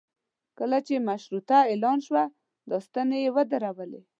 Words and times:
کله 0.59 0.77
چې 0.87 1.05
مشروطه 1.09 1.57
اعلان 1.71 1.99
شوه 2.07 2.23
دا 2.69 2.77
ستنې 2.87 3.17
یې 3.25 3.29
ودرولې. 3.35 4.01